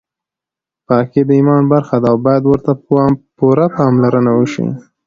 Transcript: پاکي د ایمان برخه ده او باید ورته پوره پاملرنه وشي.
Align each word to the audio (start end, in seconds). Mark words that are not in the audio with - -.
پاکي 0.87 1.21
د 1.25 1.29
ایمان 1.37 1.63
برخه 1.73 1.95
ده 2.01 2.07
او 2.11 2.17
باید 2.25 2.43
ورته 2.47 2.71
پوره 3.37 3.65
پاملرنه 3.77 4.31
وشي. 4.35 4.65